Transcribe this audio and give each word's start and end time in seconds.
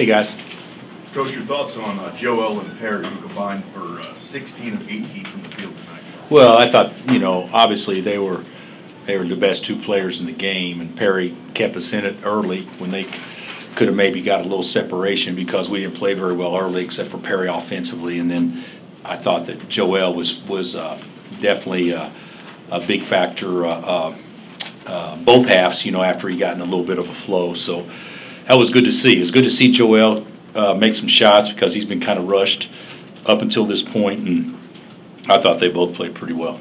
Hey, 0.00 0.06
guys. 0.06 0.34
Coach, 1.12 1.30
your 1.32 1.42
thoughts 1.42 1.76
on 1.76 1.98
uh, 1.98 2.16
Joel 2.16 2.60
and 2.60 2.78
Perry, 2.78 3.06
who 3.06 3.20
combined 3.20 3.62
for 3.66 4.00
uh, 4.00 4.16
16 4.16 4.72
of 4.72 4.88
18 4.88 5.24
from 5.26 5.42
the 5.42 5.48
field 5.50 5.76
tonight? 5.76 6.02
Well, 6.30 6.56
I 6.56 6.70
thought, 6.70 6.94
you 7.12 7.18
know, 7.18 7.50
obviously 7.52 8.00
they 8.00 8.16
were, 8.16 8.42
they 9.04 9.18
were 9.18 9.26
the 9.26 9.36
best 9.36 9.62
two 9.62 9.76
players 9.76 10.18
in 10.18 10.24
the 10.24 10.32
game, 10.32 10.80
and 10.80 10.96
Perry 10.96 11.36
kept 11.52 11.76
us 11.76 11.92
in 11.92 12.06
it 12.06 12.16
early 12.24 12.62
when 12.78 12.92
they 12.92 13.04
could 13.74 13.88
have 13.88 13.94
maybe 13.94 14.22
got 14.22 14.40
a 14.40 14.44
little 14.44 14.62
separation 14.62 15.34
because 15.34 15.68
we 15.68 15.80
didn't 15.80 15.96
play 15.96 16.14
very 16.14 16.32
well 16.32 16.56
early 16.56 16.82
except 16.82 17.10
for 17.10 17.18
Perry 17.18 17.48
offensively. 17.48 18.18
And 18.18 18.30
then 18.30 18.64
I 19.04 19.18
thought 19.18 19.44
that 19.48 19.68
Joel 19.68 20.14
was, 20.14 20.40
was 20.44 20.74
uh, 20.74 20.96
definitely 21.40 21.92
uh, 21.92 22.08
a 22.70 22.80
big 22.80 23.02
factor 23.02 23.66
uh, 23.66 24.16
uh, 24.86 25.16
both 25.16 25.44
halves, 25.44 25.84
you 25.84 25.92
know, 25.92 26.02
after 26.02 26.26
he 26.30 26.38
got 26.38 26.54
in 26.54 26.62
a 26.62 26.64
little 26.64 26.86
bit 26.86 26.98
of 26.98 27.06
a 27.06 27.14
flow. 27.14 27.52
So 27.52 27.86
that 28.50 28.58
was 28.58 28.68
good 28.68 28.84
to 28.84 28.90
see. 28.90 29.16
It 29.16 29.20
was 29.20 29.30
good 29.30 29.44
to 29.44 29.50
see 29.50 29.70
Joel 29.70 30.26
uh, 30.56 30.74
make 30.74 30.96
some 30.96 31.06
shots 31.06 31.48
because 31.48 31.72
he's 31.72 31.84
been 31.84 32.00
kind 32.00 32.18
of 32.18 32.26
rushed 32.26 32.68
up 33.24 33.42
until 33.42 33.64
this 33.64 33.80
point, 33.80 34.26
and 34.26 34.58
I 35.28 35.38
thought 35.38 35.60
they 35.60 35.70
both 35.70 35.94
played 35.94 36.16
pretty 36.16 36.32
well. 36.32 36.58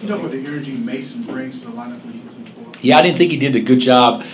You 0.00 0.08
talk 0.08 0.20
about 0.20 0.30
the 0.30 0.38
energy 0.38 0.78
Mason 0.78 1.22
brings 1.22 1.60
to 1.60 1.66
the 1.66 1.72
lineup 1.72 2.02
when 2.02 2.14
he 2.14 2.20
was 2.20 2.34
in. 2.36 2.74
Yeah, 2.80 2.96
I 2.96 3.02
didn't 3.02 3.18
think 3.18 3.30
he 3.30 3.36
did 3.36 3.56
a 3.56 3.60
good 3.60 3.80
job 3.80 4.24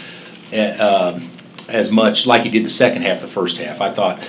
uh, 0.52 1.14
um, 1.16 1.32
as 1.66 1.90
much 1.90 2.26
like 2.26 2.42
he 2.42 2.50
did 2.50 2.64
the 2.64 2.70
second 2.70 3.02
half, 3.02 3.18
the 3.18 3.26
first 3.26 3.56
half. 3.56 3.80
I 3.80 3.90
thought 3.90 4.22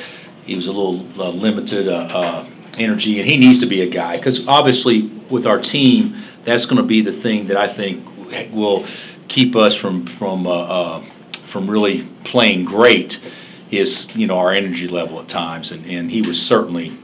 he 0.44 0.56
was 0.56 0.66
a 0.66 0.72
little 0.72 1.06
uh, 1.22 1.30
limited 1.30 1.88
uh, 1.88 2.08
uh, 2.12 2.50
energy, 2.80 3.20
and 3.20 3.30
he 3.30 3.38
needs 3.38 3.60
to 3.60 3.68
be 3.68 3.84
a 3.84 3.88
guy 3.88 4.18
because 4.18 4.48
obviously 4.48 5.04
with 5.30 5.46
our 5.46 5.62
team, 5.62 6.16
that's 6.46 6.66
going 6.66 6.82
to 6.82 6.88
be 6.88 7.02
the 7.02 7.14
thing 7.14 7.46
that 7.46 7.58
I 7.58 7.68
think 7.68 8.04
will 8.52 8.88
keep 9.28 9.56
us 9.56 9.76
from 9.76 10.08
from 10.08 10.48
uh, 10.48 10.52
uh, 10.52 11.04
from 11.48 11.70
really 11.70 12.04
playing 12.24 12.66
great. 12.66 13.20
Is 13.70 14.16
you 14.16 14.28
know 14.28 14.38
our 14.38 14.54
energy 14.54 14.88
level 14.88 15.20
at 15.20 15.28
times, 15.28 15.72
and, 15.74 15.86
and 15.86 16.10
he 16.10 16.22
was 16.22 16.42
certainly, 16.42 16.98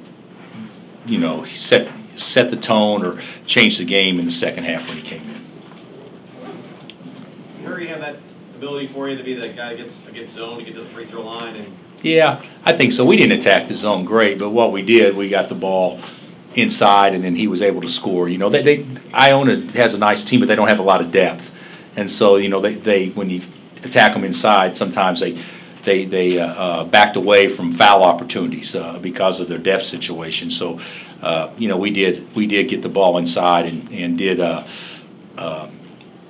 you 1.06 1.18
know, 1.18 1.42
he 1.42 1.58
set 1.58 1.92
set 2.18 2.50
the 2.52 2.56
tone 2.56 3.04
or 3.04 3.20
changed 3.46 3.80
the 3.80 3.86
game 3.86 4.18
in 4.20 4.26
the 4.26 4.32
second 4.32 4.64
half 4.64 4.88
when 4.88 4.98
he 4.98 5.04
came 5.04 5.22
in. 5.22 5.44
Murray 7.64 7.88
have 7.88 8.00
that 8.00 8.18
ability 8.56 8.88
for 8.88 9.10
you 9.10 9.18
to 9.18 9.24
be 9.24 9.34
the 9.34 9.50
guy 9.50 9.70
that 9.70 9.78
gets, 9.78 10.08
against 10.08 10.36
zone, 10.36 10.60
to 10.60 10.64
get 10.64 10.76
to 10.76 10.82
the 10.82 10.88
free 10.88 11.06
throw 11.06 11.24
line 11.24 11.56
and 11.56 11.76
Yeah, 12.02 12.42
I 12.64 12.72
think 12.72 12.94
so. 12.94 13.04
We 13.04 13.18
didn't 13.18 13.40
attack 13.40 13.68
the 13.68 13.76
zone 13.76 14.06
great, 14.06 14.40
but 14.40 14.52
what 14.52 14.72
we 14.72 14.82
did, 14.84 15.18
we 15.18 15.28
got 15.28 15.50
the 15.50 15.56
ball 15.56 16.00
inside, 16.56 17.14
and 17.14 17.24
then 17.24 17.36
he 17.36 17.48
was 17.48 17.62
able 17.62 17.82
to 17.82 17.90
score. 17.90 18.30
You 18.30 18.38
know, 18.38 18.50
they, 18.50 18.62
they 18.62 18.86
Iona 19.14 19.70
has 19.74 19.94
a 19.94 19.98
nice 19.98 20.24
team, 20.24 20.40
but 20.40 20.48
they 20.48 20.56
don't 20.56 20.68
have 20.68 20.80
a 20.80 20.84
lot 20.84 21.02
of 21.02 21.12
depth, 21.12 21.52
and 21.96 22.10
so 22.10 22.38
you 22.38 22.48
know 22.48 22.62
they, 22.62 22.76
they 22.76 23.10
when 23.10 23.30
you 23.30 23.42
attack 23.84 24.14
them 24.14 24.24
inside, 24.24 24.76
sometimes 24.78 25.20
they 25.20 25.38
they 25.84 26.06
they 26.06 26.40
uh, 26.40 26.48
uh, 26.48 26.84
backed 26.86 27.16
away 27.16 27.48
from 27.48 27.72
foul 27.72 28.04
opportunities 28.04 28.74
uh, 28.76 29.00
because 29.00 29.40
of 29.40 29.48
their 29.48 29.58
depth 29.58 29.86
situation. 29.86 30.50
So, 30.50 30.80
uh, 31.22 31.50
you 31.58 31.68
know, 31.68 31.78
we 31.78 31.92
did 31.92 32.34
we 32.36 32.48
did 32.48 32.70
get 32.70 32.82
the 32.82 32.90
ball 32.90 33.18
inside 33.18 33.66
and 33.66 33.90
and 33.92 34.18
did. 34.18 34.40
Uh, 34.40 34.66
uh, 35.38 35.68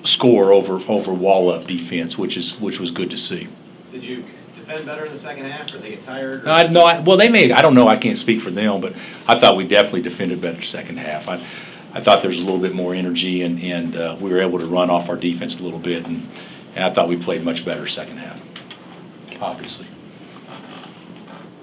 score 0.04 0.52
over 0.52 0.82
over 0.88 1.14
wall 1.14 1.50
up 1.50 1.66
defense, 1.66 2.18
which 2.18 2.38
is 2.38 2.60
which 2.60 2.80
was 2.80 2.92
good 2.92 3.10
to 3.10 3.18
see. 3.18 3.48
did 3.92 4.04
you 4.04 4.24
defend 4.56 4.86
better 4.86 5.06
in 5.06 5.12
the 5.12 5.18
second 5.18 5.46
half, 5.46 5.74
or 5.74 5.78
they 5.78 5.92
get 5.92 6.04
tired? 6.04 6.46
or- 6.46 6.50
I 6.50 6.68
no, 6.68 6.84
I, 6.84 7.00
well, 7.00 7.18
they 7.18 7.30
may. 7.30 7.52
I 7.52 7.62
don't 7.62 7.76
know. 7.76 7.88
I 7.88 7.98
can't 7.98 8.18
speak 8.18 8.42
for 8.42 8.52
them, 8.52 8.82
but 8.82 8.94
I 9.28 9.40
thought 9.40 9.56
we 9.56 9.68
definitely 9.68 10.02
defended 10.02 10.42
better 10.42 10.62
second 10.62 10.98
half. 10.98 11.28
I, 11.28 11.36
I 11.94 12.02
thought 12.02 12.22
there 12.22 12.30
was 12.30 12.40
a 12.40 12.44
little 12.44 12.60
bit 12.60 12.74
more 12.74 12.94
energy, 12.94 13.44
and 13.44 13.62
and 13.62 13.96
uh, 13.96 14.18
we 14.20 14.30
were 14.30 14.42
able 14.42 14.60
to 14.60 14.66
run 14.66 14.90
off 14.90 15.10
our 15.10 15.18
defense 15.18 15.60
a 15.60 15.64
little 15.64 15.80
bit, 15.80 16.06
and, 16.06 16.30
and 16.76 16.84
I 16.84 16.90
thought 16.90 17.08
we 17.08 17.18
played 17.18 17.44
much 17.44 17.66
better 17.66 17.88
second 17.88 18.18
half. 18.18 18.42
Obviously, 19.42 19.88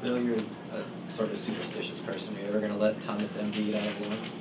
Bill, 0.03 0.21
you're 0.23 0.37
a 0.37 1.13
sort 1.13 1.33
of 1.33 1.39
superstitious 1.39 1.99
person. 2.01 2.37
Are 2.37 2.41
you 2.41 2.49
ever 2.49 2.61
gonna 2.61 2.77
let 2.77 3.01
Thomas 3.03 3.37
Embiid 3.37 3.75
out 3.75 3.87
of 3.87 4.01
Lawrence? 4.01 4.33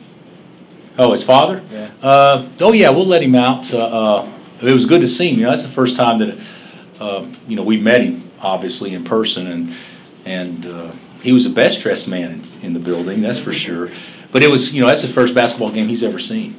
oh, 1.00 1.14
his 1.14 1.24
father. 1.24 1.64
Yeah. 1.72 1.90
Uh, 2.02 2.48
oh 2.60 2.74
yeah, 2.74 2.90
we'll 2.90 3.08
let 3.08 3.24
him 3.24 3.36
out. 3.36 3.74
Uh, 3.74 3.78
uh, 3.78 4.32
it 4.62 4.74
was 4.74 4.86
good 4.86 5.02
to 5.02 5.08
see 5.08 5.30
him. 5.30 5.40
You 5.40 5.46
know, 5.46 5.52
that's 5.52 5.64
the 5.64 5.70
first 5.70 5.96
time 5.96 6.20
that, 6.20 6.38
uh, 7.00 7.26
you 7.48 7.56
know, 7.56 7.64
we 7.64 7.78
met 7.78 8.02
him 8.02 8.30
obviously 8.42 8.94
in 8.94 9.04
person, 9.04 9.48
and 9.48 9.74
and 10.26 10.66
uh, 10.66 10.92
he 11.22 11.32
was 11.32 11.46
the 11.46 11.50
best 11.50 11.80
dressed 11.80 12.08
man 12.08 12.32
in, 12.32 12.44
in 12.62 12.74
the 12.74 12.80
building. 12.80 13.22
That's 13.22 13.40
for 13.40 13.54
sure. 13.54 13.90
But 14.32 14.44
it 14.44 14.50
was, 14.50 14.74
you 14.74 14.82
know, 14.82 14.88
that's 14.88 15.02
the 15.02 15.08
first 15.08 15.34
basketball 15.34 15.72
game 15.72 15.88
he's 15.88 16.04
ever 16.04 16.20
seen. 16.20 16.56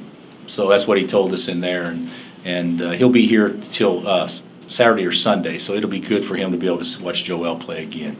So 0.47 0.67
that's 0.67 0.85
what 0.85 0.97
he 0.97 1.07
told 1.07 1.31
us 1.31 1.47
in 1.47 1.61
there, 1.61 1.83
and 1.83 2.09
and 2.43 2.81
uh, 2.81 2.91
he'll 2.91 3.09
be 3.09 3.27
here 3.27 3.49
till 3.71 4.07
uh, 4.07 4.29
Saturday 4.67 5.05
or 5.05 5.11
Sunday. 5.11 5.57
So 5.57 5.73
it'll 5.73 5.89
be 5.89 5.99
good 5.99 6.23
for 6.23 6.35
him 6.35 6.51
to 6.51 6.57
be 6.57 6.67
able 6.67 6.83
to 6.83 7.03
watch 7.03 7.23
Joel 7.23 7.57
play 7.57 7.83
again. 7.83 8.17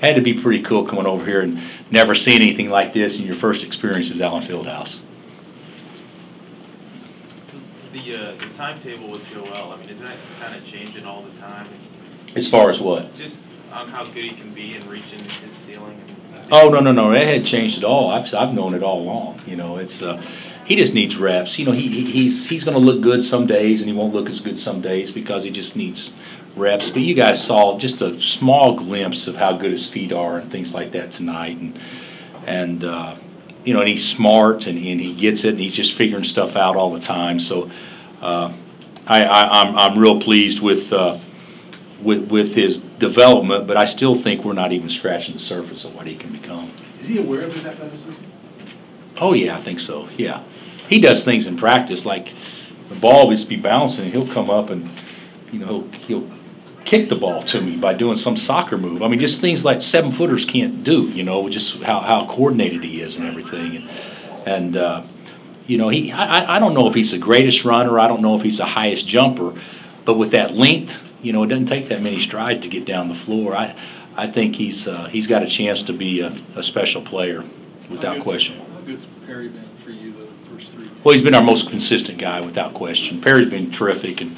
Had 0.00 0.16
to 0.16 0.22
be 0.22 0.34
pretty 0.34 0.62
cool 0.62 0.84
coming 0.84 1.06
over 1.06 1.24
here 1.24 1.42
and 1.42 1.60
never 1.90 2.14
seeing 2.14 2.42
anything 2.42 2.70
like 2.70 2.92
this, 2.92 3.16
and 3.16 3.24
your 3.24 3.36
first 3.36 3.62
experience 3.64 4.10
is 4.10 4.20
Allen 4.20 4.42
Fieldhouse. 4.42 5.00
The, 7.92 8.16
uh, 8.16 8.32
the 8.32 8.46
timetable 8.56 9.08
with 9.08 9.28
Joel, 9.30 9.72
I 9.72 9.76
mean, 9.76 9.90
is 9.90 10.00
that 10.00 10.16
kind 10.40 10.56
of 10.56 10.66
changing 10.66 11.04
all 11.04 11.22
the 11.22 11.40
time? 11.40 11.68
As 12.34 12.48
far 12.48 12.70
as 12.70 12.80
what? 12.80 13.14
Just 13.14 13.38
on 13.72 13.88
how 13.88 14.04
good 14.04 14.24
he 14.24 14.30
can 14.30 14.50
be 14.52 14.76
in 14.76 14.88
reaching 14.88 15.18
his 15.20 15.56
ceiling? 15.66 15.98
and- 16.08 16.16
Oh, 16.50 16.68
no, 16.68 16.80
no, 16.80 16.92
no, 16.92 17.10
that 17.12 17.24
hadn't 17.24 17.44
changed 17.44 17.78
at 17.78 17.84
all. 17.84 18.10
I've, 18.10 18.32
I've 18.34 18.52
known 18.52 18.74
it 18.74 18.82
all 18.82 19.00
along, 19.00 19.40
you 19.46 19.56
know, 19.56 19.76
it's, 19.78 20.02
uh, 20.02 20.20
he 20.66 20.76
just 20.76 20.92
needs 20.94 21.16
reps. 21.16 21.58
You 21.58 21.66
know, 21.66 21.72
he, 21.72 21.88
he- 21.88 22.10
he's, 22.10 22.48
he's 22.48 22.62
gonna 22.64 22.78
look 22.78 23.00
good 23.00 23.24
some 23.24 23.46
days 23.46 23.80
and 23.80 23.88
he 23.88 23.96
won't 23.96 24.14
look 24.14 24.28
as 24.28 24.40
good 24.40 24.58
some 24.58 24.80
days 24.80 25.10
because 25.10 25.42
he 25.44 25.50
just 25.50 25.76
needs 25.76 26.10
reps. 26.54 26.90
But 26.90 27.02
you 27.02 27.14
guys 27.14 27.42
saw 27.44 27.78
just 27.78 28.00
a 28.02 28.20
small 28.20 28.74
glimpse 28.74 29.26
of 29.26 29.36
how 29.36 29.52
good 29.56 29.70
his 29.70 29.86
feet 29.86 30.12
are 30.12 30.38
and 30.38 30.50
things 30.50 30.74
like 30.74 30.92
that 30.92 31.10
tonight 31.10 31.56
and, 31.58 31.78
and, 32.46 32.84
uh, 32.84 33.14
you 33.64 33.72
know, 33.72 33.80
and 33.80 33.88
he's 33.88 34.06
smart 34.06 34.66
and, 34.66 34.76
and 34.76 35.00
he 35.00 35.14
gets 35.14 35.44
it 35.44 35.50
and 35.50 35.60
he's 35.60 35.74
just 35.74 35.94
figuring 35.94 36.24
stuff 36.24 36.56
out 36.56 36.76
all 36.76 36.92
the 36.92 37.00
time. 37.00 37.40
So, 37.40 37.70
uh, 38.20 38.52
I, 39.06 39.24
I, 39.24 39.62
I'm, 39.62 39.76
I'm 39.76 39.98
real 39.98 40.20
pleased 40.20 40.60
with, 40.60 40.92
uh, 40.92 41.18
with, 42.02 42.30
with 42.30 42.54
his 42.54 42.78
development, 43.02 43.66
but 43.66 43.76
I 43.76 43.84
still 43.84 44.14
think 44.14 44.44
we're 44.44 44.54
not 44.54 44.72
even 44.72 44.88
scratching 44.88 45.34
the 45.34 45.40
surface 45.40 45.84
of 45.84 45.94
what 45.94 46.06
he 46.06 46.14
can 46.14 46.30
become. 46.32 46.70
Is 47.00 47.08
he 47.08 47.18
aware 47.18 47.42
of 47.42 47.52
his 47.52 47.66
athleticism? 47.66 48.12
Oh, 49.20 49.34
yeah, 49.34 49.56
I 49.56 49.60
think 49.60 49.78
so, 49.80 50.08
yeah. 50.16 50.42
He 50.88 51.00
does 51.00 51.22
things 51.24 51.46
in 51.46 51.56
practice, 51.56 52.04
like 52.06 52.32
the 52.88 52.94
ball 52.94 53.26
will 53.28 53.34
just 53.36 53.48
be 53.48 53.56
bouncing, 53.56 54.04
and 54.06 54.12
he'll 54.14 54.32
come 54.32 54.48
up 54.50 54.70
and, 54.70 54.88
you 55.52 55.58
know, 55.58 55.66
he'll, 55.66 56.20
he'll 56.22 56.30
kick 56.84 57.08
the 57.08 57.16
ball 57.16 57.42
to 57.42 57.60
me 57.60 57.76
by 57.76 57.92
doing 57.92 58.16
some 58.16 58.36
soccer 58.36 58.78
move. 58.78 59.02
I 59.02 59.08
mean, 59.08 59.20
just 59.20 59.40
things 59.40 59.64
like 59.64 59.82
seven 59.82 60.10
footers 60.10 60.44
can't 60.44 60.82
do, 60.84 61.08
you 61.10 61.24
know, 61.24 61.48
just 61.48 61.82
how, 61.82 62.00
how 62.00 62.26
coordinated 62.26 62.84
he 62.84 63.00
is 63.02 63.16
and 63.16 63.26
everything. 63.26 63.76
And, 63.76 63.88
and 64.46 64.76
uh, 64.76 65.02
you 65.66 65.76
know, 65.78 65.88
he, 65.88 66.12
I, 66.12 66.40
I- 66.40 66.56
I 66.56 66.58
don't 66.60 66.74
know 66.74 66.86
if 66.88 66.94
he's 66.94 67.10
the 67.10 67.18
greatest 67.18 67.64
runner, 67.64 67.98
I 67.98 68.06
don't 68.08 68.22
know 68.22 68.36
if 68.36 68.42
he's 68.42 68.58
the 68.58 68.64
highest 68.66 69.06
jumper, 69.08 69.54
but 70.04 70.14
with 70.14 70.30
that 70.32 70.54
length, 70.54 71.10
you 71.22 71.32
know, 71.32 71.42
it 71.44 71.46
doesn't 71.46 71.66
take 71.66 71.88
that 71.88 72.02
many 72.02 72.18
strides 72.18 72.60
to 72.60 72.68
get 72.68 72.84
down 72.84 73.08
the 73.08 73.14
floor. 73.14 73.54
I, 73.54 73.76
I 74.16 74.26
think 74.26 74.56
he's, 74.56 74.86
uh, 74.86 75.04
he's 75.06 75.26
got 75.26 75.42
a 75.42 75.46
chance 75.46 75.82
to 75.84 75.92
be 75.92 76.20
a, 76.20 76.36
a 76.56 76.62
special 76.62 77.00
player, 77.00 77.44
without 77.88 78.20
question. 78.22 78.58
How 78.58 78.80
good's 78.80 79.06
Perry 79.26 79.48
been 79.48 79.64
for 79.64 79.90
you 79.90 80.12
the 80.12 80.26
first 80.48 80.72
three? 80.72 80.90
Well, 81.04 81.14
he's 81.14 81.22
been 81.22 81.34
our 81.34 81.42
most 81.42 81.70
consistent 81.70 82.18
guy, 82.18 82.40
without 82.40 82.74
question. 82.74 83.20
Perry's 83.20 83.50
been 83.50 83.70
terrific, 83.70 84.20
and, 84.20 84.36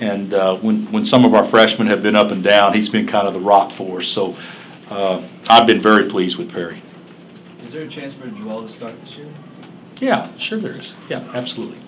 and 0.00 0.34
uh, 0.34 0.56
when, 0.56 0.90
when 0.90 1.04
some 1.04 1.24
of 1.24 1.34
our 1.34 1.44
freshmen 1.44 1.86
have 1.88 2.02
been 2.02 2.16
up 2.16 2.30
and 2.30 2.42
down, 2.42 2.72
he's 2.72 2.88
been 2.88 3.06
kind 3.06 3.28
of 3.28 3.34
the 3.34 3.40
rock 3.40 3.70
for 3.72 3.98
us. 3.98 4.06
So 4.06 4.36
uh, 4.90 5.22
I've 5.48 5.66
been 5.66 5.80
very 5.80 6.08
pleased 6.08 6.38
with 6.38 6.50
Perry. 6.50 6.82
Is 7.62 7.72
there 7.72 7.84
a 7.84 7.88
chance 7.88 8.14
for 8.14 8.26
Joel 8.28 8.62
to 8.62 8.68
start 8.68 9.00
this 9.00 9.16
year? 9.16 9.28
Yeah, 10.00 10.36
sure 10.36 10.58
there 10.58 10.76
is. 10.76 10.94
Yeah, 11.08 11.24
absolutely. 11.32 11.78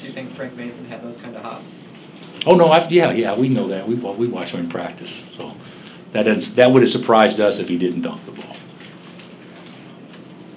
Do 0.00 0.06
you 0.06 0.12
think 0.12 0.30
Frank 0.30 0.56
Mason 0.56 0.86
had 0.86 1.02
those 1.02 1.20
kind 1.20 1.34
of 1.36 1.42
hops? 1.42 1.70
Oh, 2.48 2.54
no, 2.54 2.68
I, 2.68 2.88
yeah, 2.88 3.10
yeah, 3.10 3.34
we 3.34 3.50
know 3.50 3.68
that. 3.68 3.86
We, 3.86 3.94
wa- 3.94 4.12
we 4.12 4.26
watch 4.26 4.52
him 4.52 4.60
in 4.60 4.70
practice, 4.70 5.16
so 5.26 5.54
that 6.12 6.26
is, 6.26 6.54
that 6.54 6.72
would 6.72 6.80
have 6.80 6.90
surprised 6.90 7.40
us 7.40 7.58
if 7.58 7.68
he 7.68 7.76
didn't 7.76 8.00
dunk 8.00 8.24
the 8.24 8.32
ball. 8.32 8.56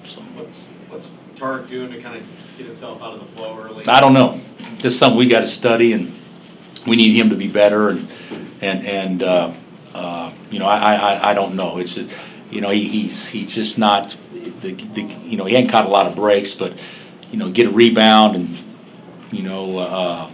So, 0.06 0.22
What's, 0.22 0.64
what's 0.88 1.12
Tarik 1.36 1.68
doing 1.68 1.92
to 1.92 2.00
kind 2.00 2.16
of 2.16 2.26
get 2.56 2.66
himself 2.66 3.02
out 3.02 3.12
of 3.12 3.20
the 3.20 3.26
flow 3.26 3.58
early? 3.60 3.86
I 3.86 4.00
don't 4.00 4.14
know. 4.14 4.40
Just 4.78 4.98
something 4.98 5.18
we 5.18 5.26
got 5.26 5.40
to 5.40 5.46
study, 5.46 5.92
and 5.92 6.10
we 6.86 6.96
need 6.96 7.14
him 7.14 7.28
to 7.28 7.36
be 7.36 7.48
better, 7.48 7.90
and, 7.90 8.08
and, 8.62 8.86
and, 8.86 9.22
uh, 9.22 9.52
uh, 9.92 10.32
you 10.50 10.60
know, 10.60 10.66
I, 10.66 10.94
I, 10.94 11.30
I 11.32 11.34
don't 11.34 11.56
know. 11.56 11.76
It's, 11.76 11.98
you 12.50 12.62
know, 12.62 12.70
he, 12.70 12.88
he's, 12.88 13.26
he's 13.26 13.54
just 13.54 13.76
not, 13.76 14.16
the, 14.32 14.72
the, 14.72 15.02
you 15.26 15.36
know, 15.36 15.44
he 15.44 15.54
hadn't 15.56 15.68
caught 15.68 15.84
a 15.84 15.90
lot 15.90 16.06
of 16.06 16.16
breaks, 16.16 16.54
but, 16.54 16.72
you 17.30 17.36
know, 17.36 17.50
get 17.50 17.66
a 17.66 17.70
rebound 17.70 18.34
and, 18.34 18.56
you 19.30 19.42
know, 19.42 19.76
uh, 19.76 20.30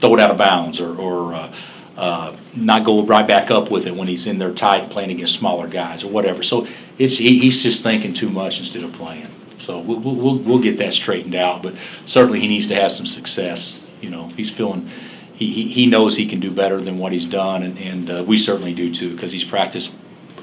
throw 0.00 0.14
it 0.14 0.20
out 0.20 0.30
of 0.30 0.36
bounds, 0.38 0.80
or, 0.80 0.98
or, 0.98 1.34
uh, 1.34 1.54
uh, 1.96 2.36
not 2.54 2.84
go 2.84 3.02
right 3.02 3.26
back 3.26 3.50
up 3.50 3.72
with 3.72 3.86
it 3.86 3.94
when 3.94 4.06
he's 4.06 4.28
in 4.28 4.38
there 4.38 4.52
tight 4.52 4.88
playing 4.88 5.10
against 5.10 5.34
smaller 5.34 5.66
guys 5.66 6.04
or 6.04 6.08
whatever. 6.08 6.44
So 6.44 6.66
it's, 6.96 7.16
he, 7.16 7.40
he's 7.40 7.60
just 7.60 7.82
thinking 7.82 8.12
too 8.12 8.28
much 8.30 8.60
instead 8.60 8.84
of 8.84 8.92
playing. 8.92 9.26
So 9.58 9.80
we'll, 9.80 9.98
we'll, 9.98 10.38
we'll 10.38 10.58
get 10.60 10.78
that 10.78 10.92
straightened 10.92 11.34
out, 11.34 11.62
but 11.62 11.74
certainly 12.06 12.38
he 12.38 12.46
needs 12.46 12.68
to 12.68 12.76
have 12.76 12.92
some 12.92 13.06
success. 13.06 13.80
You 14.00 14.10
know, 14.10 14.28
he's 14.28 14.48
feeling, 14.48 14.88
he, 15.34 15.52
he 15.52 15.68
he 15.68 15.86
knows 15.86 16.16
he 16.16 16.26
can 16.26 16.38
do 16.38 16.52
better 16.52 16.80
than 16.80 16.98
what 16.98 17.10
he's 17.12 17.26
done, 17.26 17.64
and, 17.64 17.76
and 17.78 18.10
uh, 18.10 18.24
we 18.24 18.36
certainly 18.38 18.72
do 18.72 18.94
too, 18.94 19.14
because 19.14 19.32
he's 19.32 19.44
practiced 19.44 19.90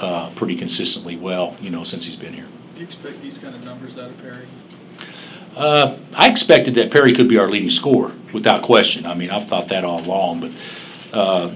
uh, 0.02 0.30
pretty 0.36 0.58
consistently 0.58 1.16
well, 1.16 1.56
you 1.62 1.70
know, 1.70 1.86
since 1.86 2.04
he's 2.04 2.18
been 2.18 2.34
here. 2.34 2.48
Do 2.74 2.82
you 2.82 2.86
expect 2.86 3.22
these 3.22 3.38
kind 3.38 3.56
of 3.56 3.64
numbers 3.64 3.98
out 3.98 4.10
of 4.10 4.22
Perry? 4.22 4.46
Uh, 5.56 5.98
I 6.14 6.30
expected 6.30 6.76
that 6.76 6.92
Perry 6.92 7.14
could 7.14 7.30
be 7.30 7.38
our 7.38 7.50
leading 7.50 7.70
scorer, 7.70 8.12
without 8.34 8.62
question. 8.62 9.06
I 9.06 9.14
mean, 9.14 9.32
I've 9.32 9.48
thought 9.48 9.70
that 9.70 9.86
all 9.86 10.02
along, 10.02 10.42
but 10.42 10.52
uh, 11.14 11.50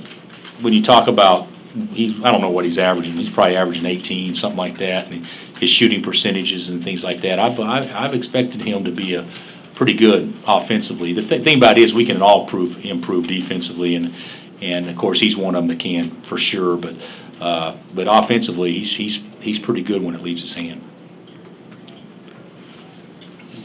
when 0.62 0.74
you 0.74 0.82
talk 0.82 1.08
about, 1.08 1.48
he, 1.92 2.18
I 2.24 2.32
don't 2.32 2.40
know 2.40 2.50
what 2.50 2.64
he's 2.64 2.78
averaging, 2.78 3.14
he's 3.18 3.30
probably 3.30 3.58
averaging 3.58 3.86
18, 3.86 4.36
something 4.36 4.58
like 4.58 4.78
that, 4.78 5.12
and 5.12 5.26
his 5.60 5.70
shooting 5.70 6.02
percentages 6.02 6.70
and 6.70 6.82
things 6.82 7.04
like 7.04 7.22
that. 7.22 7.40
I've, 7.40 7.60
I've 7.60 7.94
I've 7.94 8.14
expected 8.14 8.62
him 8.62 8.86
to 8.86 8.92
be 8.92 9.16
a 9.16 9.28
pretty 9.76 9.94
good 9.94 10.34
offensively. 10.48 11.14
The 11.14 11.22
thi- 11.22 11.40
thing 11.40 11.58
about 11.58 11.78
it 11.78 11.84
is, 11.84 11.94
we 11.94 12.06
can 12.06 12.22
all 12.22 12.46
prove, 12.46 12.86
improve 12.86 13.28
defensively, 13.28 13.96
and, 13.96 14.14
and 14.62 14.90
of 14.90 14.96
course, 14.96 15.20
he's 15.20 15.36
one 15.36 15.56
of 15.56 15.62
them 15.62 15.68
that 15.68 15.80
can, 15.80 16.12
for 16.22 16.38
sure, 16.38 16.78
but, 16.78 16.96
uh, 17.42 17.76
but 17.94 18.08
offensively, 18.10 18.72
he's, 18.74 18.96
he's, 18.96 19.26
he's 19.42 19.60
pretty 19.60 19.82
good 19.82 20.02
when 20.02 20.16
it 20.16 20.22
leaves 20.22 20.42
his 20.42 20.54
hand. 20.54 20.82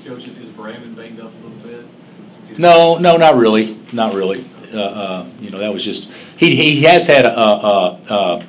Brannen 0.05 0.95
banged 0.95 1.21
up 1.21 1.33
a 1.33 1.47
little 1.47 1.69
bit? 1.69 2.59
No, 2.59 2.99
no, 2.99 3.17
not 3.17 3.37
really, 3.37 3.79
not 3.93 4.15
really. 4.15 4.45
Uh, 4.73 4.79
uh, 4.81 5.27
you 5.41 5.51
know, 5.51 5.59
that 5.59 5.73
was 5.73 5.85
just, 5.85 6.11
he, 6.37 6.57
he 6.57 6.83
has 6.83 7.07
had 7.07 7.25
a, 7.25 7.39
a, 7.39 8.01
a, 8.09 8.45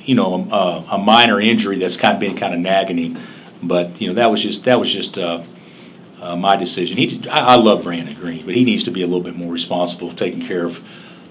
you 0.00 0.14
know, 0.14 0.48
a, 0.50 0.94
a 0.94 0.98
minor 0.98 1.40
injury 1.40 1.78
that's 1.78 1.96
kind 1.96 2.14
of 2.14 2.20
been 2.20 2.36
kind 2.36 2.54
of 2.54 2.60
nagging 2.60 2.98
him. 2.98 3.18
But, 3.62 4.00
you 4.00 4.08
know, 4.08 4.14
that 4.14 4.30
was 4.30 4.42
just, 4.42 4.64
that 4.64 4.80
was 4.80 4.92
just, 4.92 5.18
uh, 5.18 5.44
uh, 6.20 6.36
my 6.36 6.56
decision. 6.56 6.96
He, 6.96 7.28
I, 7.28 7.40
I 7.40 7.56
love 7.56 7.84
Brannen 7.84 8.14
Greene, 8.14 8.44
but 8.44 8.54
he 8.54 8.64
needs 8.64 8.82
to 8.84 8.90
be 8.90 9.02
a 9.02 9.06
little 9.06 9.22
bit 9.22 9.36
more 9.36 9.52
responsible, 9.52 10.12
taking 10.12 10.42
care 10.42 10.64
of 10.64 10.82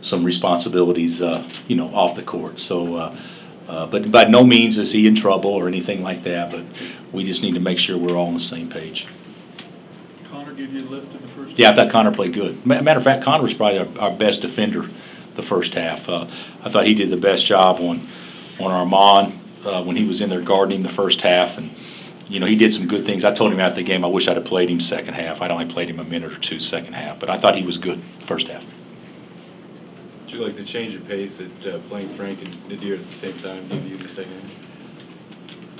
some 0.01 0.23
responsibilities, 0.23 1.21
uh, 1.21 1.47
you 1.67 1.75
know, 1.75 1.93
off 1.93 2.15
the 2.15 2.23
court. 2.23 2.59
So, 2.59 2.95
uh, 2.95 3.87
but 3.87 4.11
by 4.11 4.25
no 4.25 4.43
means 4.43 4.77
is 4.77 4.91
he 4.91 5.07
in 5.07 5.15
trouble 5.15 5.51
or 5.51 5.67
anything 5.67 6.03
like 6.03 6.23
that, 6.23 6.51
but 6.51 6.63
we 7.11 7.23
just 7.23 7.41
need 7.41 7.55
to 7.55 7.59
make 7.59 7.79
sure 7.79 7.97
we're 7.97 8.15
all 8.15 8.27
on 8.27 8.33
the 8.33 8.39
same 8.39 8.69
page. 8.69 9.07
Conner 10.57 10.71
give 10.71 10.73
you 10.73 10.87
a 10.87 10.89
lift 10.89 11.13
in 11.13 11.21
the 11.21 11.27
first? 11.29 11.59
Yeah, 11.59 11.69
I 11.69 11.73
thought 11.73 11.91
Conner 11.91 12.11
played 12.11 12.33
good. 12.33 12.65
Ma- 12.65 12.81
Matter 12.81 12.97
of 12.97 13.03
fact, 13.03 13.23
Conner 13.23 13.43
was 13.43 13.53
probably 13.53 13.79
our, 13.79 13.87
our 13.99 14.11
best 14.11 14.41
defender 14.41 14.89
the 15.35 15.41
first 15.41 15.73
half. 15.75 16.09
Uh, 16.09 16.25
I 16.63 16.69
thought 16.69 16.85
he 16.85 16.93
did 16.93 17.09
the 17.09 17.17
best 17.17 17.45
job 17.45 17.79
on, 17.79 18.07
on 18.59 18.71
Armand, 18.71 19.39
uh, 19.65 19.83
when 19.83 19.95
he 19.95 20.05
was 20.05 20.21
in 20.21 20.29
there 20.29 20.41
guarding 20.41 20.77
him 20.77 20.83
the 20.83 20.89
first 20.89 21.21
half. 21.21 21.57
And, 21.57 21.75
you 22.27 22.39
know, 22.39 22.45
he 22.47 22.55
did 22.55 22.73
some 22.73 22.87
good 22.87 23.05
things. 23.05 23.23
I 23.23 23.33
told 23.33 23.53
him 23.53 23.59
after 23.59 23.75
the 23.77 23.83
game, 23.83 24.03
I 24.03 24.07
wish 24.07 24.27
I'd 24.27 24.35
have 24.37 24.45
played 24.45 24.69
him 24.69 24.79
second 24.79 25.13
half. 25.13 25.41
I'd 25.41 25.51
only 25.51 25.65
played 25.65 25.89
him 25.89 25.99
a 25.99 26.03
minute 26.03 26.31
or 26.31 26.39
two 26.39 26.59
second 26.59 26.93
half, 26.93 27.19
but 27.19 27.29
I 27.29 27.37
thought 27.37 27.55
he 27.55 27.65
was 27.65 27.77
good 27.77 28.01
first 28.01 28.47
half. 28.47 28.65
Would 30.25 30.33
you 30.33 30.43
like 30.43 30.57
to 30.57 30.63
change 30.65 30.93
the 30.93 30.99
pace 31.01 31.39
at 31.39 31.67
uh, 31.73 31.79
playing 31.87 32.09
Frank 32.09 32.41
and 32.41 32.53
Naadir 32.69 32.99
at 32.99 33.07
the 33.11 33.17
same 33.17 33.39
time, 33.39 33.67
give 33.69 33.87
you 33.87 33.97
the 33.97 34.09
second? 34.09 34.41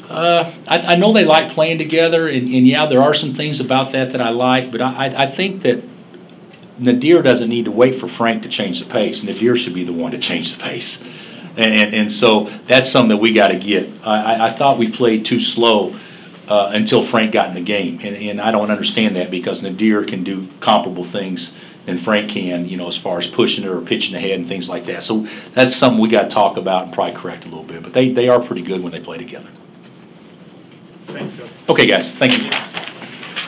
Uh, 0.10 0.54
I, 0.68 0.94
I 0.94 0.96
know 0.96 1.12
they 1.12 1.26
like 1.26 1.52
playing 1.52 1.78
together, 1.80 2.28
and, 2.28 2.48
and 2.48 2.66
yeah, 2.68 2.86
there 2.86 3.02
are 3.02 3.14
some 3.14 3.34
things 3.34 3.60
about 3.60 3.92
that 3.92 4.12
that 4.12 4.22
I 4.22 4.30
like, 4.30 4.72
but 4.72 4.82
I, 4.82 5.08
I- 5.08 5.24
I 5.24 5.28
think 5.28 5.64
that 5.64 5.84
Naadir 6.80 7.24
doesn't 7.24 7.50
need 7.50 7.66
to 7.66 7.72
wait 7.72 7.96
for 7.96 8.08
Frank 8.08 8.44
to 8.44 8.50
change 8.50 8.80
the 8.80 8.86
pace. 8.86 9.22
Naadir 9.22 9.58
should 9.58 9.74
be 9.74 9.84
the 9.84 9.94
one 9.94 10.12
to 10.12 10.20
change 10.20 10.56
the 10.56 10.64
pace. 10.64 11.02
And, 11.58 11.74
and, 11.74 11.96
and 11.96 12.12
so 12.12 12.46
that's 12.68 12.90
something 12.90 13.10
that 13.10 13.18
we 13.18 13.34
got 13.34 13.48
to 13.48 13.58
get. 13.58 13.90
I, 14.06 14.48
I, 14.48 14.52
thought 14.52 14.78
we 14.78 14.92
played 14.92 15.26
too 15.26 15.40
slow 15.40 15.96
uh, 16.48 16.72
until 16.74 17.04
Frank 17.04 17.32
got 17.32 17.50
in 17.50 17.56
the 17.56 17.62
game, 17.62 18.00
and, 18.04 18.16
and 18.16 18.40
I 18.40 18.52
don't 18.52 18.70
understand 18.70 19.16
that 19.16 19.32
because 19.32 19.62
Naadir 19.62 20.08
can 20.08 20.24
do 20.24 20.48
comparable 20.60 21.04
things 21.04 21.52
than 21.86 21.98
Frank 21.98 22.30
can, 22.30 22.70
you 22.70 22.78
know, 22.78 22.88
as 22.88 22.98
far 22.98 23.18
as 23.18 23.26
pushing 23.26 23.64
it 23.64 23.70
or 23.70 23.82
pitching 23.82 24.14
ahead 24.14 24.40
and 24.40 24.48
things 24.48 24.70
like 24.70 24.86
that. 24.86 25.02
So 25.04 25.28
that's 25.54 25.76
something 25.76 26.00
we 26.00 26.10
got 26.10 26.24
to 26.24 26.30
talk 26.30 26.58
about 26.58 26.86
and 26.86 26.94
probably 26.94 27.16
correct 27.16 27.46
a 27.46 27.48
little 27.48 27.64
bit. 27.64 27.82
But 27.82 27.94
they, 27.94 28.12
they 28.12 28.30
are 28.30 28.40
pretty 28.40 28.62
good 28.62 28.84
when 28.84 28.92
they 28.92 29.00
play 29.00 29.18
together. 29.18 29.50
Okay, 31.70 31.86
guys, 31.86 32.12
thank 32.12 32.38
you. 32.38 32.77